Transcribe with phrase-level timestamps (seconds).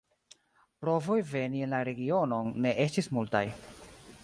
[0.85, 3.45] Provoj veni en la regionon ne estis multaj.